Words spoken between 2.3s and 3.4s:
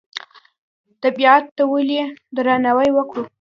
درناوی وکړو؟